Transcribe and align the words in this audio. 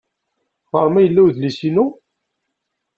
Ɣer-m 0.75 0.95
ay 0.99 1.03
yella 1.05 1.21
udlis-inu? 1.25 1.85